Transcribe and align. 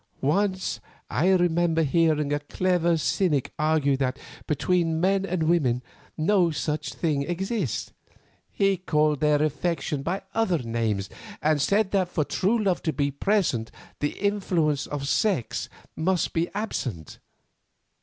Once 0.23 0.79
I 1.11 1.29
remember 1.29 1.83
hearing 1.83 2.33
a 2.33 2.39
clever 2.39 2.97
cynic 2.97 3.53
argue 3.59 3.95
that 3.97 4.17
between 4.47 4.99
men 4.99 5.27
and 5.27 5.43
women 5.43 5.83
no 6.17 6.49
such 6.49 6.95
thing 6.95 7.21
exists. 7.21 7.93
He 8.49 8.77
called 8.77 9.19
their 9.19 9.43
affection 9.43 10.01
by 10.01 10.23
other 10.33 10.57
names, 10.57 11.07
and 11.39 11.61
said 11.61 11.91
that 11.91 12.09
for 12.09 12.23
true 12.25 12.63
love 12.63 12.81
to 12.81 12.91
be 12.93 13.11
present 13.11 13.69
the 13.99 14.13
influence 14.17 14.87
of 14.87 15.07
sex 15.07 15.69
must 15.95 16.33
be 16.33 16.49
absent. 16.55 17.19